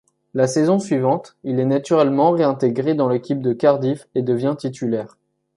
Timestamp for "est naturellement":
1.59-2.31